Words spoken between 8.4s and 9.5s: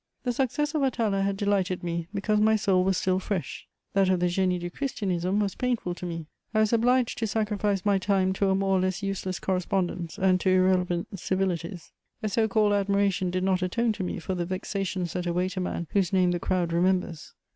a more or less useless